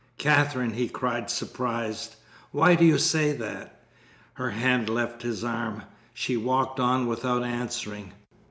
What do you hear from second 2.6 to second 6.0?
do you say that?" Her hand left his arm.